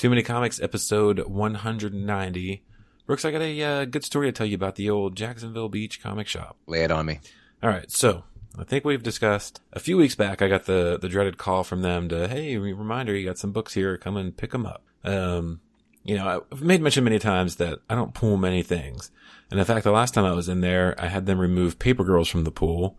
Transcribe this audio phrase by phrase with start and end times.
[0.00, 2.64] Too Many Comics, episode 190.
[3.04, 6.02] Brooks, I got a uh, good story to tell you about the old Jacksonville Beach
[6.02, 6.56] comic shop.
[6.66, 7.20] Lay it on me.
[7.62, 8.24] All right, so
[8.58, 10.40] I think we've discussed a few weeks back.
[10.40, 13.74] I got the the dreaded call from them to, hey, reminder, you got some books
[13.74, 14.82] here, come and pick them up.
[15.04, 15.60] Um,
[16.02, 19.10] you know, I've made mention many times that I don't pull many things,
[19.50, 22.04] and in fact, the last time I was in there, I had them remove Paper
[22.04, 22.98] Girls from the pool.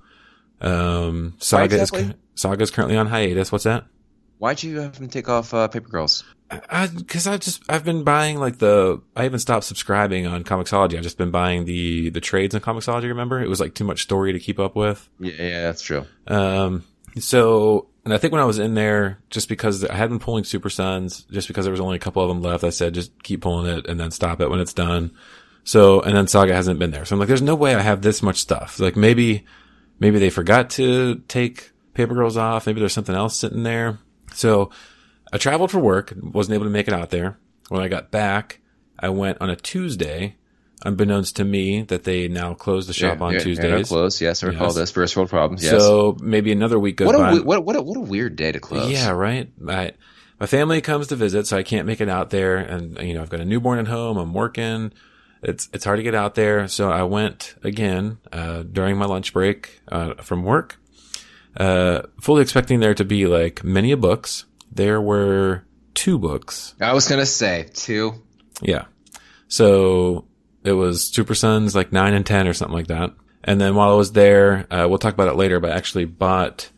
[0.61, 2.01] Um, Saga exactly?
[2.03, 3.51] is Saga is currently on hiatus.
[3.51, 3.85] What's that?
[4.41, 6.23] Why'd you have them take off uh, Paper Girls?
[6.49, 10.97] I, cause I just, I've been buying like the, I haven't stopped subscribing on Comixology.
[10.97, 13.39] I've just been buying the, the trades on Comixology, remember?
[13.39, 15.07] It was like too much story to keep up with.
[15.19, 16.07] Yeah, yeah that's true.
[16.25, 16.83] Um,
[17.19, 20.43] so, and I think when I was in there, just because I had been pulling
[20.43, 23.21] Super Sons, just because there was only a couple of them left, I said, just
[23.21, 25.11] keep pulling it and then stop it when it's done.
[25.65, 27.05] So, and then Saga hasn't been there.
[27.05, 28.79] So I'm like, there's no way I have this much stuff.
[28.79, 29.45] Like maybe,
[29.99, 32.65] maybe they forgot to take Paper Girls off.
[32.65, 33.99] Maybe there's something else sitting there.
[34.33, 34.71] So
[35.31, 37.37] I traveled for work, wasn't able to make it out there.
[37.69, 38.59] When I got back,
[38.99, 40.35] I went on a Tuesday,
[40.83, 43.87] unbeknownst to me that they now close the shop yeah, on yeah, Tuesdays.
[43.87, 44.21] close.
[44.21, 44.75] Yes, I recall Yes.
[44.75, 44.91] this.
[44.91, 45.63] First world problems.
[45.63, 45.71] Yes.
[45.81, 47.33] So maybe another week goes what a by.
[47.39, 48.91] what what a, what a weird day to close.
[48.91, 49.49] Yeah, right.
[49.67, 49.93] I,
[50.39, 52.57] my family comes to visit, so I can't make it out there.
[52.57, 54.17] And, you know, I've got a newborn at home.
[54.17, 54.91] I'm working.
[55.43, 56.67] It's, it's hard to get out there.
[56.67, 60.77] So I went again, uh, during my lunch break, uh, from work,
[61.57, 64.45] uh, fully expecting there to be like many books.
[64.71, 66.75] There were two books.
[66.79, 68.13] I was gonna say two.
[68.61, 68.85] Yeah.
[69.47, 70.25] So
[70.63, 73.11] it was Super Sons like nine and 10 or something like that.
[73.43, 76.05] And then while I was there, uh, we'll talk about it later, but I actually
[76.05, 76.69] bought,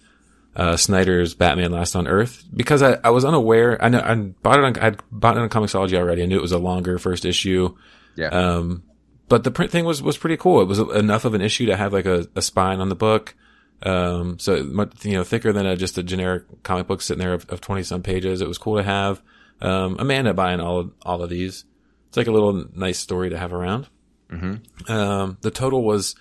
[0.55, 3.83] uh, Snyder's Batman Last on Earth because I, I was unaware.
[3.83, 6.23] I know I bought it on, I'd bought it on Comixology already.
[6.23, 7.75] I knew it was a longer first issue.
[8.15, 8.27] Yeah.
[8.27, 8.83] Um,
[9.27, 10.61] but the print thing was, was pretty cool.
[10.61, 13.35] It was enough of an issue to have like a, a spine on the book.
[13.83, 17.33] Um, so much, you know, thicker than a, just a generic comic book sitting there
[17.33, 18.41] of, of 20 some pages.
[18.41, 19.21] It was cool to have.
[19.61, 21.65] Um, Amanda buying all of, all of these.
[22.07, 23.87] It's like a little nice story to have around.
[24.29, 24.91] Mm-hmm.
[24.91, 26.15] Um, the total was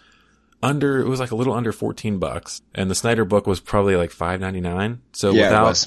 [0.62, 3.96] under, it was like a little under 14 bucks and the Snyder book was probably
[3.96, 4.98] like 5.99.
[5.12, 5.86] So yeah, without,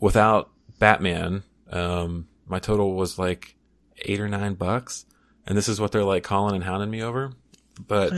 [0.00, 3.56] without Batman, um, my total was like
[3.98, 5.06] eight or nine bucks.
[5.46, 7.32] And this is what they're like calling and hounding me over.
[7.86, 8.12] But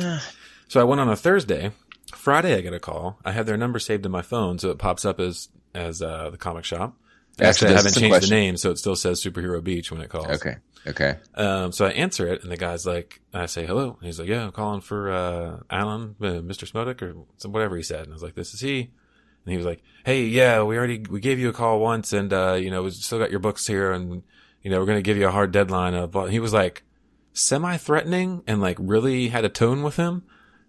[0.68, 1.72] so I went on a Thursday.
[2.15, 3.19] Friday, I get a call.
[3.25, 6.31] I have their number saved in my phone, so it pops up as as uh,
[6.31, 6.97] the comic shop.
[7.41, 8.31] Actually, I haven't changed question.
[8.31, 10.27] the name, so it still says Superhero Beach when it calls.
[10.27, 10.56] Okay.
[10.87, 11.16] Okay.
[11.34, 13.97] Um, so I answer it, and the guy's like, I say hello.
[13.99, 16.71] And he's like, Yeah, I'm calling for uh, Alan, uh, Mr.
[16.71, 18.03] Smodic, or some, whatever he said.
[18.03, 18.81] And I was like, This is he.
[18.81, 22.33] And he was like, Hey, yeah, we already we gave you a call once, and
[22.33, 24.22] uh, you know, we still got your books here, and
[24.62, 25.95] you know, we're gonna give you a hard deadline.
[25.95, 26.84] Of but he was like
[27.33, 30.22] semi-threatening and like really had a tone with him,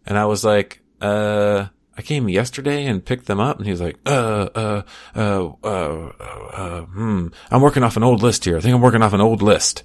[0.06, 1.68] and I was like, uh.
[2.00, 4.84] I came yesterday and picked them up, and he was like, uh, uh,
[5.16, 8.56] uh, uh, uh, uh, hmm, I'm working off an old list here.
[8.56, 9.82] I think I'm working off an old list.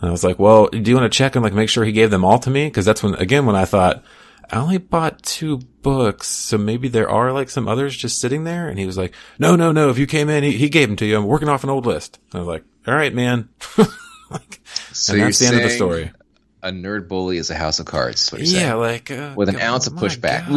[0.00, 1.92] And I was like, well, do you want to check and like make sure he
[1.92, 2.68] gave them all to me?
[2.68, 4.04] Cause that's when, again, when I thought,
[4.50, 8.68] I only bought two books, so maybe there are like some others just sitting there.
[8.68, 9.88] And he was like, no, no, no.
[9.88, 11.16] If you came in, he, he gave them to you.
[11.16, 12.18] I'm working off an old list.
[12.32, 13.48] And I was like, all right, man.
[14.30, 14.60] like,
[14.92, 16.12] So and that's the end of the story.
[16.66, 18.30] A nerd bully is a house of cards.
[18.32, 18.80] What you're Yeah, saying.
[18.80, 20.48] like, uh, With an God, ounce of pushback.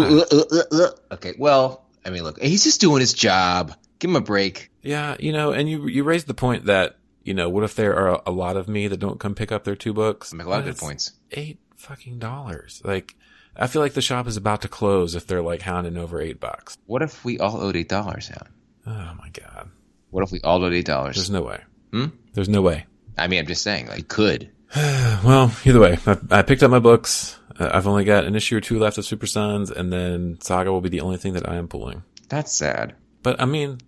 [1.12, 1.34] Okay.
[1.38, 3.74] Well, I mean, look, he's just doing his job.
[4.00, 4.72] Give him a break.
[4.82, 7.96] Yeah, you know, and you you raised the point that you know, what if there
[7.96, 10.34] are a lot of me that don't come pick up their two books?
[10.34, 11.12] Make a lot of good points.
[11.32, 12.82] Eight fucking dollars.
[12.84, 13.16] Like,
[13.56, 16.40] I feel like the shop is about to close if they're like hounding over eight
[16.40, 16.78] bucks.
[16.86, 18.48] What if we all owed eight dollars out?
[18.88, 19.70] Oh my god,
[20.12, 21.18] What if we all owed eight dollars?
[21.18, 21.62] there's no way.
[21.92, 22.06] Hmm?
[22.34, 22.86] There's no way.
[23.18, 24.50] I mean, I'm just saying, like, could.
[25.24, 27.38] Well, either way, I, I picked up my books.
[27.60, 30.72] Uh, I've only got an issue or two left of Super Sons, and then Saga
[30.72, 32.04] will be the only thing that I am pulling.
[32.30, 32.96] That's sad.
[33.22, 33.80] But I mean,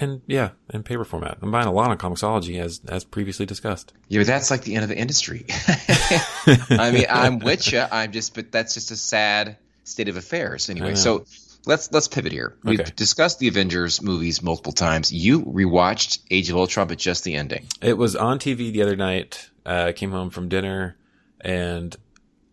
[0.00, 1.38] and yeah, in paper format.
[1.42, 3.92] I'm buying a lot on Comixology, as as previously discussed.
[4.08, 5.44] Yeah, but that's like the end of the industry.
[6.70, 7.84] I mean, I'm with you.
[7.90, 10.70] I'm just, but that's just a sad state of affairs.
[10.70, 11.26] Anyway, so
[11.66, 12.56] let's let's pivot here.
[12.62, 15.12] We've discussed the Avengers movies multiple times.
[15.12, 17.66] You rewatched Age of Ultron, but just the ending.
[17.80, 19.50] It was on TV the other night.
[19.64, 20.96] Uh, I came home from dinner,
[21.40, 21.94] and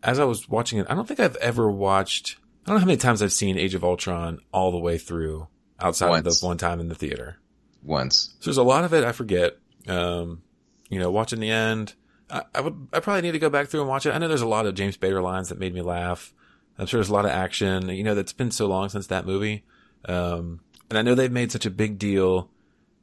[0.03, 2.37] as I was watching it, I don't think I've ever watched.
[2.65, 5.47] I don't know how many times I've seen Age of Ultron all the way through,
[5.79, 7.37] outside of the one time in the theater.
[7.83, 8.35] Once.
[8.39, 9.57] So there's a lot of it I forget.
[9.87, 10.41] Um,
[10.89, 11.93] you know, watching the end,
[12.29, 14.11] I, I would, I probably need to go back through and watch it.
[14.11, 16.33] I know there's a lot of James Spader lines that made me laugh.
[16.77, 17.89] I'm sure there's a lot of action.
[17.89, 19.63] You know, that's been so long since that movie.
[20.05, 22.49] Um, and I know they've made such a big deal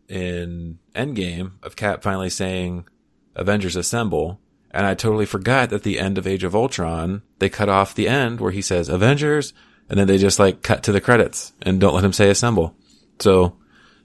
[0.09, 2.87] in Endgame of Cap finally saying
[3.35, 4.41] Avengers Assemble.
[4.71, 8.09] And I totally forgot that the end of Age of Ultron, they cut off the
[8.09, 9.53] end where he says Avengers
[9.89, 12.75] and then they just like cut to the credits and don't let him say assemble.
[13.21, 13.57] So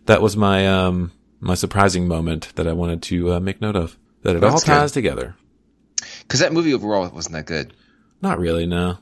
[0.05, 3.97] that was my, um, my surprising moment that I wanted to uh, make note of.
[4.23, 4.65] That it That's all good.
[4.65, 5.35] ties together.
[6.21, 7.73] Because that movie overall wasn't that good.
[8.21, 8.97] Not really, no.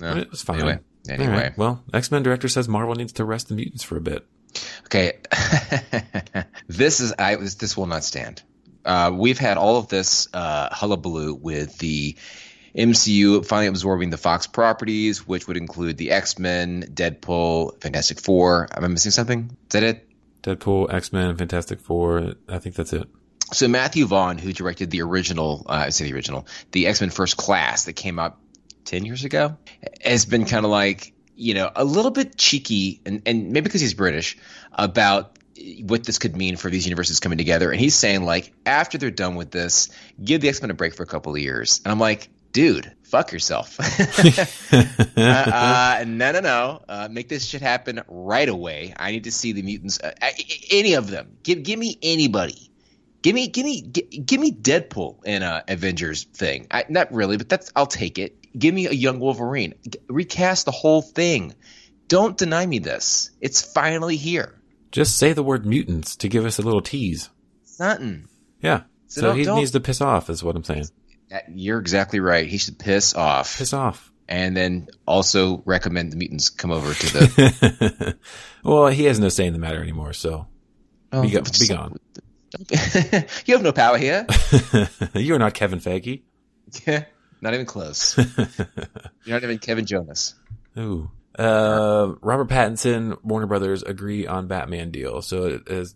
[0.00, 0.16] No.
[0.16, 0.60] It was fine.
[0.60, 1.32] Anyway, anyway.
[1.32, 1.58] right.
[1.58, 4.26] Well, X Men director says Marvel needs to rest the mutants for a bit.
[4.86, 5.18] Okay,
[6.68, 8.42] this is I this, this will not stand.
[8.84, 12.16] Uh, we've had all of this uh, hullabaloo with the
[12.76, 18.68] MCU finally absorbing the Fox properties, which would include the X Men, Deadpool, Fantastic Four.
[18.72, 19.50] Am I missing something?
[19.50, 20.08] Is that it?
[20.42, 22.34] Deadpool, X Men, Fantastic Four.
[22.48, 23.08] I think that's it.
[23.52, 27.10] So Matthew Vaughn, who directed the original, uh, I say the original, the X Men
[27.10, 28.38] First Class that came out
[28.84, 29.56] ten years ago,
[30.04, 33.80] has been kind of like you know a little bit cheeky, and and maybe because
[33.80, 34.36] he's British
[34.72, 35.38] about
[35.82, 37.70] what this could mean for these universes coming together.
[37.70, 39.88] And he's saying like after they're done with this,
[40.22, 41.80] give the X Men a break for a couple of years.
[41.84, 43.78] And I'm like, dude, fuck yourself.
[44.72, 46.82] uh, uh, no, no, no.
[46.88, 48.94] Uh, make this shit happen right away.
[48.96, 50.12] I need to see the mutants, uh,
[50.70, 51.36] any of them.
[51.42, 52.70] Give give me anybody.
[53.22, 56.66] Give me, give me, gi- give me Deadpool in a Avengers thing.
[56.70, 58.43] I, not really, but that's I'll take it.
[58.56, 59.74] Give me a young Wolverine.
[60.08, 61.54] Recast the whole thing.
[62.08, 63.30] Don't deny me this.
[63.40, 64.60] It's finally here.
[64.92, 67.30] Just say the word mutants to give us a little tease.
[67.80, 68.28] Nothing.
[68.60, 68.82] Yeah.
[69.08, 70.86] So So, he don't- to piss off, is what I'm saying.
[71.32, 72.46] Uh, You're exactly right.
[72.46, 74.12] He should piss off, Piss off.
[74.28, 78.16] and then also recommend the mutants come over to the.
[78.64, 80.46] well, he has no say in the matter anymore, so
[81.12, 81.98] Oh, be, go- be gone.
[83.46, 84.26] you have no power here.
[85.14, 86.22] You're not Kevin Feige.
[86.86, 87.04] Yeah,
[87.44, 88.16] not even close.
[89.24, 90.34] You're not even Kevin Jonas.
[90.78, 91.10] Ooh.
[91.38, 95.20] Uh, Robert Pattinson, Warner Brothers agree on Batman deal.
[95.22, 95.94] So it is,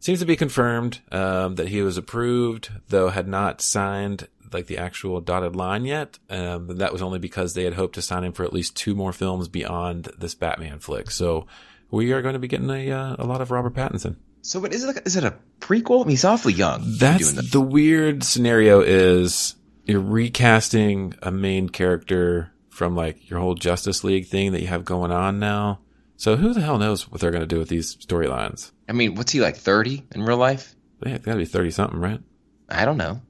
[0.00, 4.78] seems to be confirmed um, that he was approved, though had not signed like the
[4.78, 6.18] actual dotted line yet.
[6.30, 8.76] Um, but that was only because they had hoped to sign him for at least
[8.76, 11.10] two more films beyond this Batman flick.
[11.10, 11.46] So
[11.90, 14.16] we are going to be getting a uh, a lot of Robert Pattinson.
[14.42, 14.86] So, what is it?
[14.86, 16.02] Like, is it a prequel?
[16.02, 16.84] I mean, he's awfully young.
[16.98, 19.56] That's the weird scenario is
[19.86, 24.84] you're recasting a main character from like your whole Justice League thing that you have
[24.84, 25.80] going on now.
[26.16, 28.72] So who the hell knows what they're going to do with these storylines?
[28.88, 29.56] I mean, what's he like?
[29.56, 30.74] Thirty in real life?
[31.00, 32.20] They have got to be 30 something, right?
[32.68, 33.20] I don't know.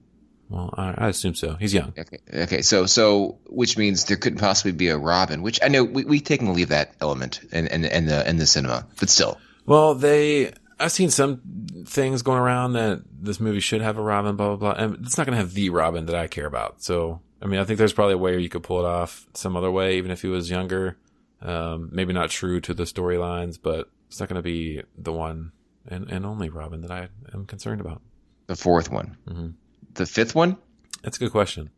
[0.48, 1.56] Well, I, I assume so.
[1.58, 1.92] He's young.
[1.98, 2.62] Okay, okay.
[2.62, 5.42] So, so which means there couldn't possibly be a Robin.
[5.42, 8.36] Which I know we we take and leave that element in in, in the in
[8.36, 9.38] the cinema, but still.
[9.66, 11.40] Well, they, I've seen some
[11.86, 14.84] things going around that this movie should have a Robin, blah, blah, blah.
[14.84, 16.82] And it's not going to have the Robin that I care about.
[16.82, 19.56] So, I mean, I think there's probably a way you could pull it off some
[19.56, 20.96] other way, even if he was younger.
[21.40, 25.52] Um, maybe not true to the storylines, but it's not going to be the one
[25.86, 28.02] and, and only Robin that I am concerned about.
[28.46, 29.54] The fourth one, Mhm.
[29.94, 30.56] the fifth one.
[31.02, 31.70] That's a good question.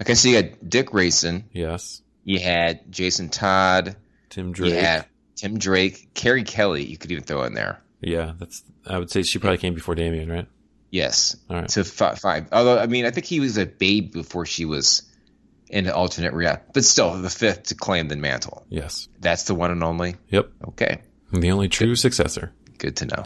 [0.00, 2.02] Okay, so you had Dick Grayson, Yes.
[2.24, 3.96] you had Jason Todd,
[4.28, 4.74] Tim Drake.
[4.74, 5.06] had
[5.36, 6.84] Tim Drake, Carrie Kelly.
[6.84, 7.80] You could even throw in there.
[8.00, 8.32] Yeah.
[8.38, 10.46] That's, I would say she probably came before Damian, right?
[10.90, 11.68] Yes, All right.
[11.70, 12.48] to fi- five.
[12.52, 15.02] Although I mean, I think he was a babe before she was
[15.68, 16.62] in an alternate reality.
[16.72, 18.64] But still, the fifth to claim the mantle.
[18.68, 19.08] Yes.
[19.20, 20.14] That's the one and only.
[20.30, 20.48] Yep.
[20.68, 21.02] Okay,
[21.32, 22.52] The only true successor.
[22.78, 23.24] good to know.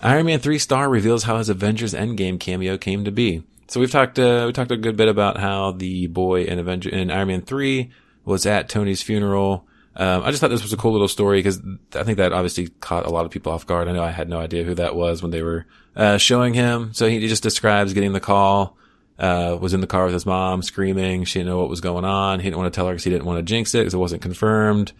[0.00, 3.42] Iron Man 3 star reveals how his Avengers Endgame cameo came to be.
[3.68, 6.90] So we've talked, uh, we talked a good bit about how the boy in Avenger,
[6.90, 7.90] in Iron Man 3
[8.24, 9.66] was at Tony's funeral.
[9.94, 11.60] Um, I just thought this was a cool little story because
[11.94, 13.88] I think that obviously caught a lot of people off guard.
[13.88, 16.94] I know I had no idea who that was when they were, uh, showing him.
[16.94, 18.78] So he just describes getting the call,
[19.18, 21.24] uh, was in the car with his mom screaming.
[21.24, 22.40] She didn't know what was going on.
[22.40, 23.98] He didn't want to tell her because he didn't want to jinx it because it
[23.98, 24.92] wasn't confirmed.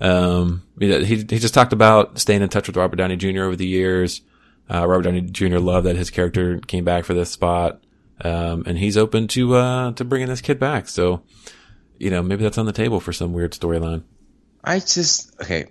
[0.00, 3.42] Um, know, he, he just talked about staying in touch with Robert Downey Jr.
[3.42, 4.22] over the years.
[4.72, 5.58] Uh, Robert Downey Jr.
[5.58, 7.82] loved that his character came back for this spot.
[8.20, 10.88] Um, and he's open to, uh, to bringing this kid back.
[10.88, 11.22] So,
[11.98, 14.04] you know, maybe that's on the table for some weird storyline.
[14.66, 15.66] I just okay,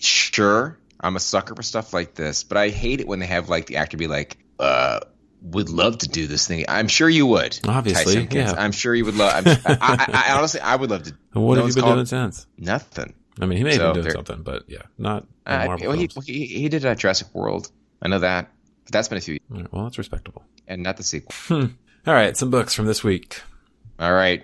[0.00, 0.78] sure.
[1.00, 3.66] I'm a sucker for stuff like this, but I hate it when they have like
[3.66, 5.00] the actor be like, uh,
[5.42, 6.64] would love to do this thing.
[6.68, 7.56] I'm sure you would.
[7.68, 8.54] Obviously, yeah.
[8.58, 9.46] I'm sure you would love.
[9.46, 11.14] I, I, I honestly, I would love to.
[11.34, 12.46] And what no have you been called- doing since?
[12.56, 13.14] Nothing.
[13.40, 16.08] I mean, he may So have been doing something, but yeah, not Uh, well, he,
[16.26, 17.70] he he did uh, Jurassic World.
[18.02, 18.50] I know that,
[18.84, 20.42] but that's been a few, years, right, well, that's respectable.
[20.66, 21.32] and not the sequel.
[22.06, 23.40] All right, some books from this week.
[24.00, 24.42] All right,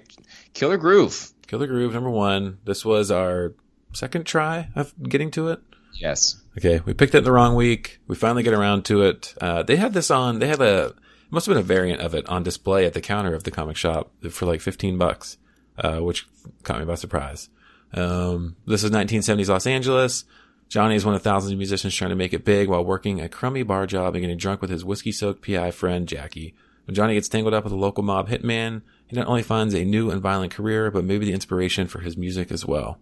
[0.52, 1.32] Killer Groove.
[1.48, 2.58] Killer Groove, number one.
[2.64, 3.54] This was our
[3.94, 5.60] second try of getting to it.
[5.94, 6.40] Yes.
[6.58, 8.00] Okay, we picked it the wrong week.
[8.06, 9.34] We finally get around to it.
[9.40, 10.38] Uh, they had this on.
[10.38, 10.86] They had a.
[10.86, 13.50] It must have been a variant of it on display at the counter of the
[13.50, 15.38] comic shop for like fifteen bucks,
[15.78, 16.26] uh, which
[16.62, 17.48] caught me by surprise.
[17.92, 20.24] Um, this is 1970s Los Angeles.
[20.68, 23.28] Johnny is one of thousands of musicians trying to make it big while working a
[23.28, 26.54] crummy bar job and getting drunk with his whiskey-soaked PI friend Jackie.
[26.86, 29.84] When Johnny gets tangled up with a local mob hitman, he not only finds a
[29.84, 32.98] new and violent career, but maybe the inspiration for his music as well.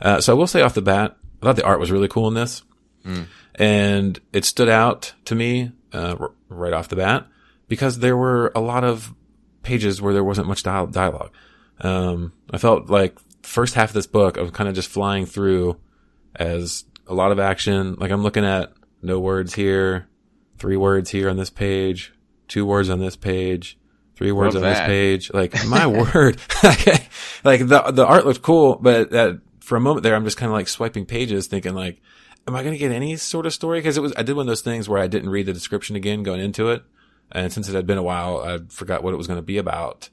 [0.00, 2.28] Uh, so I will say off the bat, I thought the art was really cool
[2.28, 2.62] in this,
[3.54, 7.26] and it stood out to me uh, r- right off the bat
[7.68, 9.14] because there were a lot of
[9.62, 11.30] pages where there wasn't much dial- dialogue.
[11.80, 15.26] Um, I felt like first half of this book, I was kind of just flying
[15.26, 15.76] through
[16.34, 17.94] as a lot of action.
[17.94, 18.72] Like I'm looking at
[19.02, 20.08] no words here,
[20.58, 22.12] three words here on this page,
[22.48, 23.78] two words on this page,
[24.16, 25.32] three words Love on this page.
[25.32, 26.38] Like my word,
[27.44, 30.48] like the the art looked cool, but that for a moment there, I'm just kind
[30.48, 32.00] of like swiping pages, thinking like,
[32.46, 33.80] am I going to get any sort of story?
[33.80, 35.96] Because it was I did one of those things where I didn't read the description
[35.96, 36.84] again going into it,
[37.32, 39.58] and since it had been a while, I forgot what it was going to be
[39.58, 40.08] about.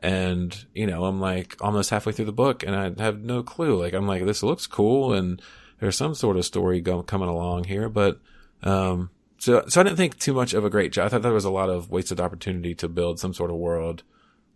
[0.00, 3.82] And, you know, I'm like almost halfway through the book and I have no clue.
[3.82, 5.42] Like, I'm like, this looks cool and
[5.80, 7.88] there's some sort of story go, coming along here.
[7.88, 8.20] But,
[8.62, 11.06] um, so, so I didn't think too much of a great job.
[11.06, 14.04] I thought there was a lot of wasted opportunity to build some sort of world,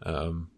[0.05, 0.49] um,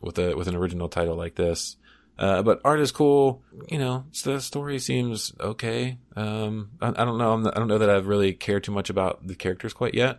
[0.00, 1.76] with a, with an original title like this.
[2.18, 3.42] Uh, but art is cool.
[3.68, 5.98] You know, the story seems okay.
[6.14, 7.32] Um, I, I don't know.
[7.32, 9.94] I'm not, I don't know that I've really cared too much about the characters quite
[9.94, 10.18] yet.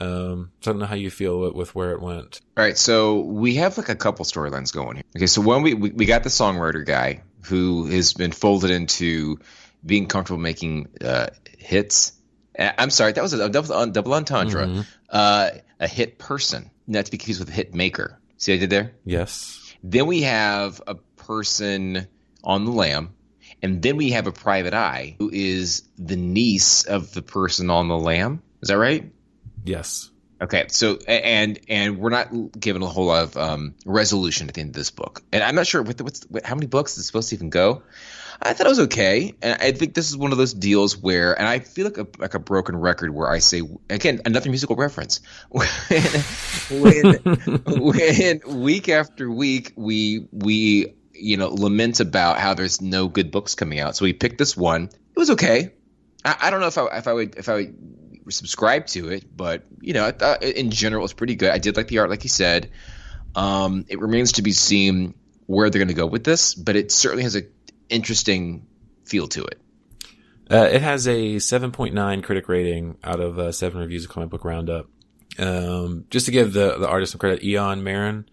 [0.00, 2.40] Um, so I don't know how you feel with, with where it went.
[2.56, 5.04] All right, so we have like a couple storylines going here.
[5.16, 9.38] Okay, so one we, we we got the songwriter guy who has been folded into
[9.84, 11.26] being comfortable making uh,
[11.58, 12.12] hits.
[12.58, 14.66] I'm sorry, that was a double, double entendre.
[14.66, 14.86] Mhm.
[15.08, 18.18] Uh, a hit person, not to be confused with a hit maker.
[18.36, 18.92] See what I did there?
[19.04, 19.74] Yes.
[19.82, 20.96] Then we have a
[21.28, 22.08] person
[22.42, 23.14] on the lam,
[23.62, 27.86] and then we have a private eye who is the niece of the person on
[27.86, 28.42] the lam.
[28.62, 29.12] Is that right?
[29.62, 30.10] Yes.
[30.40, 34.60] Okay, so and and we're not given a whole lot of um, resolution at the
[34.60, 36.96] end of this book, and I'm not sure what the, what's what, how many books
[36.96, 37.82] is supposed to even go.
[38.40, 41.36] I thought it was okay, and I think this is one of those deals where,
[41.36, 44.76] and I feel like a like a broken record where I say again another musical
[44.76, 45.20] reference.
[45.50, 45.64] when
[46.70, 47.14] when,
[47.66, 53.54] when week after week we we you know lament about how there's no good books
[53.54, 54.84] coming out, so we picked this one.
[54.84, 55.72] It was okay.
[56.24, 59.24] I, I don't know if I if I would if I would subscribe to it,
[59.36, 61.50] but you know, I thought in general it was pretty good.
[61.50, 62.70] I did like the art, like you said.
[63.34, 65.14] Um, it remains to be seen
[65.46, 67.42] where they're going to go with this, but it certainly has a
[67.88, 68.66] interesting
[69.04, 69.60] feel to it.
[70.50, 74.44] Uh, it has a 7.9 critic rating out of uh, seven reviews of Comic Book
[74.44, 74.88] Roundup.
[75.38, 78.28] Um, just to give the, the artist some credit, Eoin Marron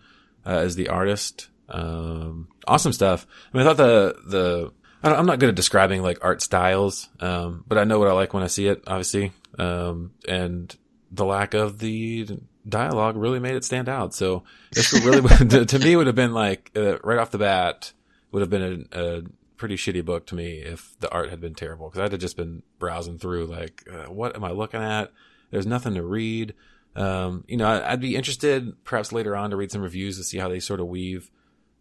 [0.45, 1.49] uh, is the artist.
[1.69, 3.25] Um, awesome stuff.
[3.53, 4.71] I mean, I thought the the
[5.03, 8.13] I I'm not good at describing like art styles, um, but I know what I
[8.13, 9.31] like when I see it, obviously.
[9.57, 10.75] Um, and
[11.11, 12.27] the lack of the
[12.67, 14.13] dialogue really made it stand out.
[14.13, 17.93] So this really to, to me would have been like uh, right off the bat
[18.31, 19.21] would have been a, a
[19.57, 22.35] pretty shitty book to me if the art had been terrible because I'd have just
[22.35, 25.11] been browsing through like uh, what am I looking at?
[25.51, 26.53] There's nothing to read.
[26.95, 30.37] Um, you know, I'd be interested perhaps later on to read some reviews to see
[30.37, 31.29] how they sort of weave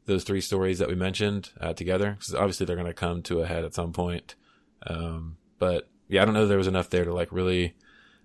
[0.07, 3.41] those three stories that we mentioned uh, together because obviously they're going to come to
[3.41, 4.35] a head at some point.
[4.87, 7.75] Um, but yeah, I don't know if there was enough there to like really,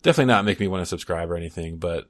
[0.01, 1.77] definitely not make me want to subscribe or anything.
[1.77, 2.07] But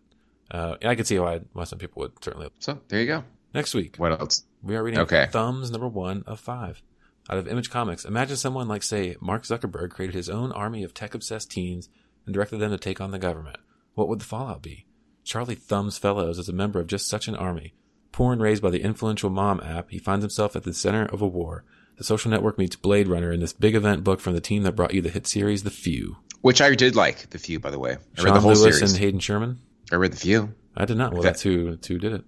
[0.51, 2.49] uh, I could see why why some people would certainly.
[2.59, 3.23] So there you go.
[3.53, 4.43] Next week What else?
[4.61, 5.27] we are reading Okay.
[5.31, 6.81] Thumbs number one of five
[7.29, 8.05] out of Image Comics.
[8.05, 11.89] Imagine someone like say Mark Zuckerberg created his own army of tech obsessed teens
[12.25, 13.57] and directed them to take on the government.
[13.93, 14.85] What would the fallout be?
[15.23, 17.73] Charlie Thumbs Fellows is a member of just such an army.
[18.11, 21.21] Poor and raised by the influential Mom app, he finds himself at the center of
[21.21, 21.63] a war.
[21.97, 24.71] The social network meets Blade Runner in this big event book from the team that
[24.75, 26.17] brought you the hit series The Few.
[26.41, 27.97] Which I did like the few, by the way.
[28.17, 28.93] I read the whole Lewis series.
[28.93, 29.59] and Hayden Sherman.
[29.91, 30.53] I read the few.
[30.77, 31.11] I did not.
[31.11, 31.27] Well, Okay.
[31.27, 32.23] that's who, that's who did it.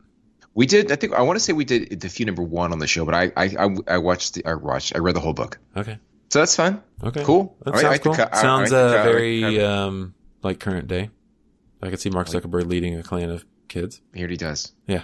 [0.54, 0.92] We did.
[0.92, 3.06] I think I want to say we did the few number one on the show,
[3.06, 5.98] but I I I, I watched the I watched I read the whole book, Okay.
[6.30, 6.82] so that's fine.
[7.02, 7.24] Okay.
[7.24, 7.56] Cool.
[7.64, 8.14] That sounds the cool.
[8.20, 11.10] I- I sounds uh, very um like current day.
[11.82, 14.02] I could see Mark Zuckerberg leading a clan of kids.
[14.14, 14.72] Here he does.
[14.86, 15.04] Yeah.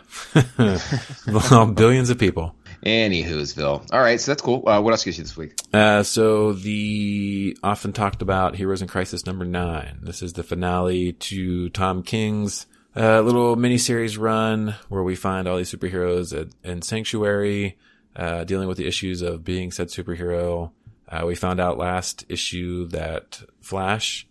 [1.27, 2.55] well, billions of people.
[2.85, 3.91] Anywho'sville.
[3.91, 4.67] All right, so that's cool.
[4.67, 5.59] Uh, what else gets you this week?
[5.73, 9.99] Uh, so the often talked about Heroes in Crisis number nine.
[10.03, 15.57] This is the finale to Tom King's uh, little miniseries run where we find all
[15.57, 17.77] these superheroes at, in Sanctuary,
[18.15, 20.71] uh, dealing with the issues of being said superhero.
[21.07, 24.27] Uh, we found out last issue that Flash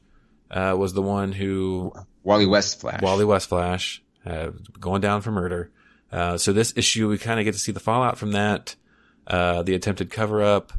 [0.51, 3.03] uh, was the one who Wally West Flash.
[3.03, 5.71] Wally West Flash, uh, going down for murder.
[6.13, 8.77] Uh, so this issue, we kind of get to see the fallout from that,
[9.27, 10.73] uh, the attempted cover up,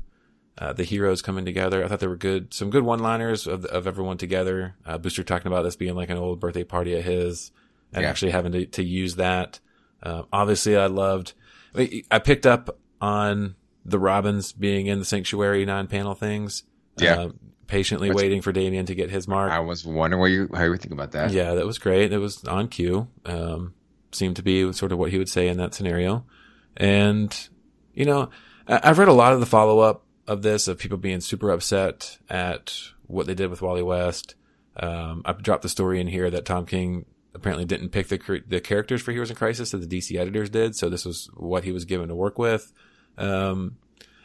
[0.57, 1.83] uh, the heroes coming together.
[1.83, 4.75] I thought there were good, some good one liners of, of everyone together.
[4.85, 7.51] Uh, Booster talking about this being like an old birthday party of his
[7.93, 8.09] and Yeah.
[8.09, 9.59] actually having to, to use that.
[10.01, 11.33] Uh, obviously I loved,
[11.75, 16.63] I I picked up on the Robins being in the sanctuary nine panel things.
[16.99, 17.15] Yeah.
[17.19, 17.29] Uh,
[17.67, 19.51] patiently Which- waiting for Damian to get his mark.
[19.51, 21.31] I was wondering what you how you were thinking about that.
[21.31, 22.11] Yeah, that was great.
[22.13, 23.07] It was on cue.
[23.25, 23.73] Um,
[24.13, 26.25] seemed to be sort of what he would say in that scenario.
[26.75, 27.35] And,
[27.93, 28.29] you know,
[28.67, 31.49] I- I've read a lot of the follow up of this of people being super
[31.51, 32.73] upset at
[33.07, 34.35] what they did with Wally West.
[34.77, 38.59] Um, I dropped the story in here that Tom King apparently didn't pick the the
[38.61, 41.71] characters for Heroes in Crisis that the DC editors did, so this was what he
[41.71, 42.71] was given to work with.
[43.17, 43.77] Um,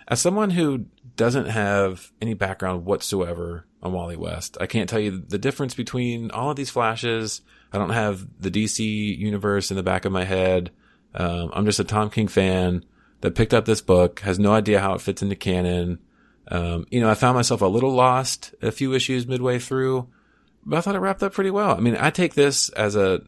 [0.08, 5.18] as someone who doesn't have any background whatsoever on Wally West, I can't tell you
[5.18, 7.42] the difference between all of these flashes.
[7.72, 10.70] I don't have the DC universe in the back of my head.
[11.14, 12.84] Um, I'm just a Tom King fan
[13.20, 15.98] that picked up this book, has no idea how it fits into canon.
[16.48, 20.08] Um, you know, I found myself a little lost a few issues midway through,
[20.64, 21.76] but I thought it wrapped up pretty well.
[21.76, 23.22] I mean, I take this as a,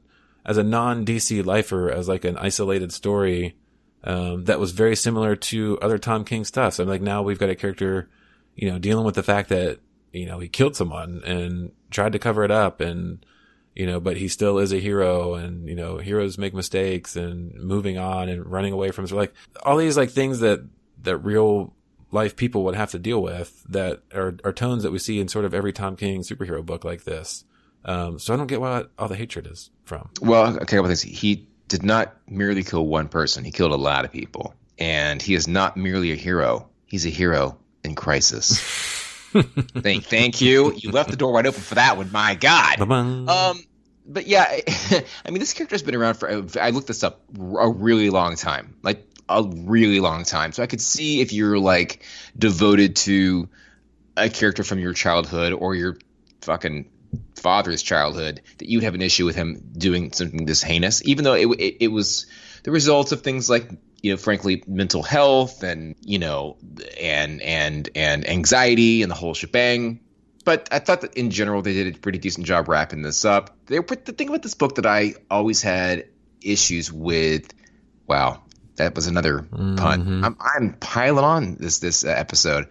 [0.44, 3.56] as a non DC lifer as like an isolated story,
[4.04, 6.74] um, that was very similar to other Tom King stuff.
[6.74, 8.08] So I'm like, now we've got a character,
[8.54, 9.80] you know, dealing with the fact that,
[10.12, 13.24] you know, he killed someone and tried to cover it up and,
[13.74, 17.54] you know, but he still is a hero and, you know, heroes make mistakes and
[17.54, 19.34] moving on and running away from, so like
[19.64, 20.60] all these like things that,
[21.02, 21.74] that real
[22.12, 25.26] life people would have to deal with that are, are tones that we see in
[25.26, 27.44] sort of every Tom King superhero book like this.
[27.84, 30.10] Um, so I don't get what all the hatred is from.
[30.20, 34.12] Well, okay, well, he did not merely kill one person; he killed a lot of
[34.12, 36.68] people, and he is not merely a hero.
[36.86, 38.60] He's a hero in crisis.
[39.32, 40.72] thank, thank you.
[40.76, 42.12] You left the door wide open for that one.
[42.12, 42.78] My God.
[43.28, 43.64] Um,
[44.06, 46.30] but yeah, I mean, this character's been around for.
[46.60, 50.52] I looked this up a really long time, like a really long time.
[50.52, 52.04] So I could see if you're like
[52.38, 53.48] devoted to
[54.16, 55.96] a character from your childhood or your
[56.42, 56.88] fucking
[57.36, 61.34] father's childhood that you'd have an issue with him doing something this heinous, even though
[61.34, 62.26] it, it, it was
[62.62, 63.70] the result of things like
[64.02, 66.58] you know, frankly, mental health and you know,
[67.00, 70.00] and and and anxiety and the whole shebang.
[70.44, 73.56] But I thought that in general they did a pretty decent job wrapping this up.
[73.64, 76.06] They were, the thing about this book that I always had
[76.42, 77.54] issues with.
[78.06, 78.42] Wow,
[78.76, 79.76] that was another Mm-hmm.
[79.76, 80.24] pun.
[80.24, 82.68] I'm, I'm piling on this this episode.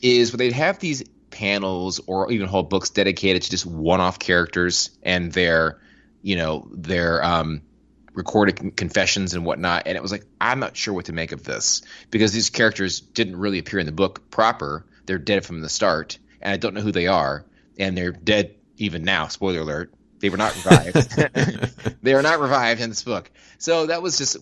[0.00, 1.02] Is where they'd have these
[1.42, 5.80] panels or even whole books dedicated to just one-off characters and their,
[6.22, 7.62] you know, their um,
[8.14, 9.82] recorded con- confessions and whatnot.
[9.86, 13.00] And it was like, I'm not sure what to make of this because these characters
[13.00, 14.86] didn't really appear in the book proper.
[15.06, 17.44] They're dead from the start, and I don't know who they are,
[17.76, 19.26] and they're dead even now.
[19.26, 19.92] Spoiler alert.
[20.20, 21.98] They were not revived.
[22.04, 23.28] they are not revived in this book.
[23.58, 24.36] So that was just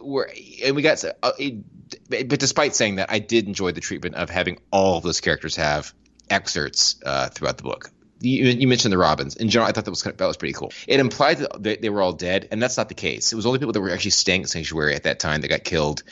[0.00, 0.30] where,
[0.64, 1.02] and we got.
[1.04, 1.64] Uh, it,
[2.08, 5.56] but despite saying that, I did enjoy the treatment of having all of those characters
[5.56, 5.92] have
[6.30, 7.90] excerpts uh, throughout the book.
[8.20, 9.36] You, you mentioned the Robins.
[9.36, 10.72] In general, I thought that was kind of, that was pretty cool.
[10.88, 13.32] It implied that they, they were all dead, and that's not the case.
[13.32, 15.64] It was only people that were actually staying at Sanctuary at that time that got
[15.64, 16.02] killed,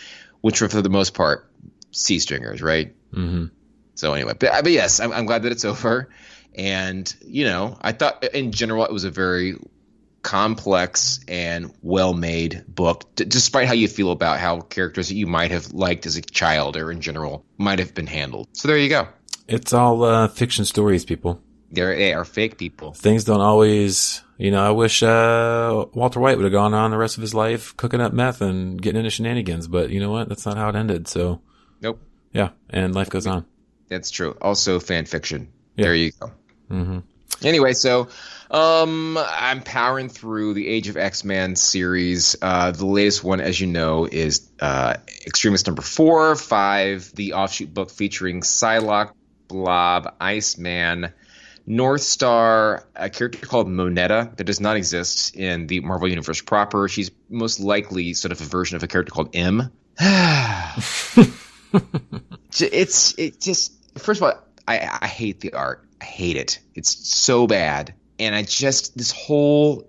[0.40, 1.50] which were for the most part
[1.90, 2.94] sea stringers, right?
[3.12, 3.46] hmm
[3.94, 6.10] So anyway, but, but yes, I'm, I'm glad that it's over.
[6.54, 9.56] And you know, I thought in general it was a very
[10.22, 15.50] complex and well-made book, d- despite how you feel about how characters that you might
[15.50, 18.48] have liked as a child or in general might have been handled.
[18.52, 19.08] So there you go.
[19.52, 21.40] It's all uh, fiction stories, people.
[21.70, 22.92] They're, they are fake people.
[22.92, 24.62] Things don't always, you know.
[24.62, 28.00] I wish uh, Walter White would have gone on the rest of his life cooking
[28.00, 30.28] up meth and getting into shenanigans, but you know what?
[30.28, 31.08] That's not how it ended.
[31.08, 31.40] So
[31.80, 32.00] Nope,
[32.32, 33.46] yeah, and life goes on.
[33.88, 34.36] that's true.
[34.42, 35.50] Also fan fiction.
[35.76, 35.84] Yeah.
[35.86, 36.30] There you go.
[36.68, 36.98] hmm
[37.42, 38.06] Anyway, so
[38.50, 42.36] um, I'm powering through the Age of X Men series.
[42.40, 44.94] Uh, the latest one, as you know, is uh,
[45.26, 49.12] Extremist number four, five, the offshoot book featuring Psylocke,
[49.52, 51.12] Blob, Iceman,
[51.66, 56.88] North Star, a character called Moneta that does not exist in the Marvel Universe proper.
[56.88, 59.70] She's most likely sort of a version of a character called M.
[62.58, 64.34] it's it just first of all,
[64.66, 65.84] I, I hate the art.
[66.00, 66.58] I hate it.
[66.74, 67.94] It's so bad.
[68.18, 69.88] And I just this whole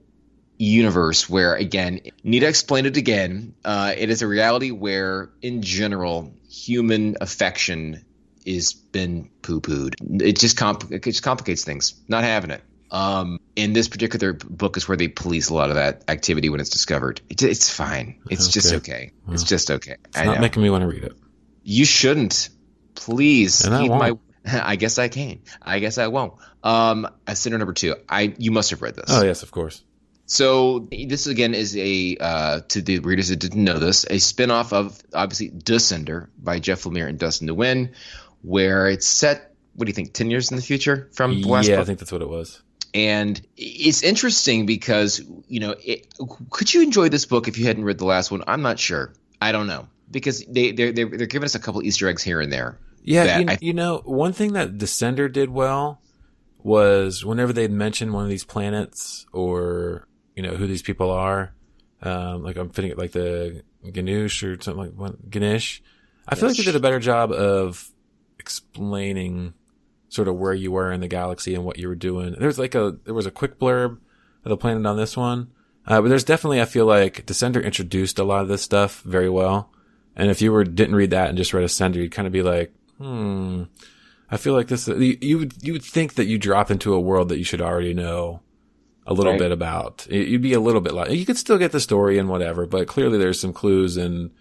[0.57, 3.55] universe where again, Nita explained it again.
[3.65, 8.05] Uh, it is a reality where, in general, human affection
[8.45, 9.95] is been poo pooed.
[10.21, 11.93] It just comp- it just complicates things.
[12.07, 12.61] Not having it.
[12.91, 16.59] Um, in this particular book is where they police a lot of that activity when
[16.59, 17.21] it's discovered.
[17.29, 18.19] It, it's fine.
[18.29, 18.93] It's just Okay.
[18.93, 19.11] okay.
[19.29, 19.95] It's just okay.
[20.05, 20.41] It's I not know.
[20.41, 21.13] making me want to read it.
[21.63, 22.49] You shouldn't.
[22.95, 24.11] Please And I my.
[24.11, 24.21] won't.
[24.45, 25.39] I guess I can.
[25.61, 26.33] I guess I won't.
[26.63, 27.95] Um, Ascender number two.
[28.07, 29.05] I you must have read this.
[29.09, 29.81] Oh yes, of course.
[30.25, 34.71] So this again is a uh, to the readers that didn't know this, a spinoff
[34.71, 37.93] of obviously Descender by Jeff Lemire and Dustin Nguyen,
[38.43, 39.53] where it's set.
[39.75, 40.13] What do you think?
[40.13, 42.61] Ten years in the future from the last yeah, I think that's what it was.
[42.93, 46.07] and it's interesting because you know, it,
[46.51, 48.43] could you enjoy this book if you hadn't read the last one?
[48.47, 49.13] I'm not sure.
[49.41, 52.39] I don't know because they they're they're, they're giving us a couple Easter eggs here
[52.39, 52.77] and there.
[53.03, 55.99] Yeah, you, I- you know, one thing that Descender did well
[56.61, 61.53] was whenever they'd mention one of these planets or you know who these people are,
[62.01, 65.81] um, like I'm fitting it like the Ganush or something like Ganesh.
[66.27, 67.89] I feel like they did a better job of
[68.43, 69.53] explaining
[70.09, 72.35] sort of where you were in the galaxy and what you were doing.
[72.37, 73.97] There's like a there was a quick blurb
[74.45, 75.49] of the planet on this one,
[75.87, 79.29] uh, but there's definitely I feel like Descender introduced a lot of this stuff very
[79.29, 79.69] well.
[80.15, 82.43] And if you were didn't read that and just read Ascender, you'd kind of be
[82.43, 83.63] like, hmm.
[84.29, 84.87] I feel like this.
[84.87, 87.61] You, you would you would think that you drop into a world that you should
[87.61, 88.41] already know
[89.07, 89.39] a little Right.
[89.39, 90.07] bit about.
[90.09, 92.87] You'd be a little bit like you could still get the story and whatever, but
[92.87, 94.31] clearly there's some clues and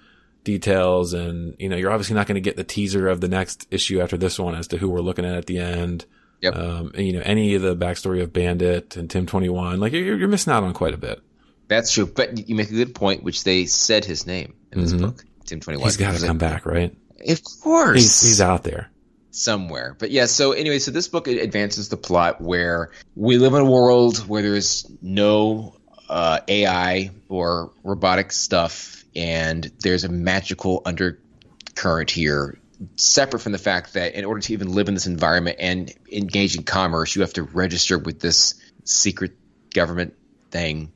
[0.44, 3.66] details, and you know you're obviously not going to get the teaser of the next
[3.70, 6.06] issue after this one as to who we're looking at at the end.
[6.40, 6.56] Yep.
[6.56, 9.92] Um, and, you know any of the backstory of Bandit and Tim Twenty One, like
[9.92, 11.20] you're you're missing out on quite a bit.
[11.68, 12.06] That's true.
[12.06, 15.60] But you make a good point, which they said his name in this book, Tim
[15.60, 15.88] Twenty One.
[15.88, 16.02] Mm-hmm.
[16.02, 16.94] He's got to come back, right?
[17.28, 18.90] Of course, He's he's out there.
[19.30, 19.96] somewhere.
[19.98, 23.70] But yeah, so anyway, so this book advances the plot where we live in a
[23.70, 25.76] world where there's no
[26.08, 32.58] uh, AI or robotic stuff, and there's a magical undercurrent here.
[32.96, 36.56] Separate from the fact that in order to even live in this environment and engage
[36.56, 39.32] in commerce, you have to register with this secret
[39.72, 40.14] government
[40.50, 40.92] thing.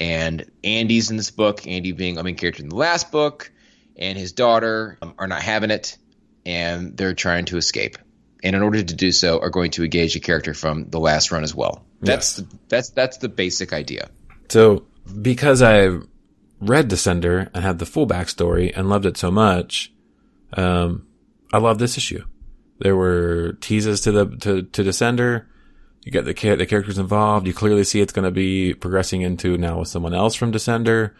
[0.00, 3.52] And Andy's in this book, Andy being a main character in the last book,
[3.96, 5.96] and his daughter um, are not having it
[6.46, 7.98] and they're trying to escape.
[8.42, 11.30] And in order to do so, are going to engage a character from the last
[11.30, 11.84] run as well.
[12.00, 12.48] That's Yes.
[12.48, 14.08] the, that's that's the basic idea.
[14.48, 14.86] So
[15.20, 15.98] because I
[16.60, 19.92] read Descender and had the full backstory and loved it so much,
[20.54, 21.06] um,
[21.52, 22.24] I love this issue.
[22.80, 25.46] There were teases to the to, to Descender.
[26.04, 27.46] You get the the characters involved.
[27.46, 31.12] You clearly see it's going to be progressing into now with someone else from Descender.